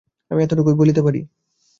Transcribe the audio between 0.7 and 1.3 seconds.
বলতে পারি।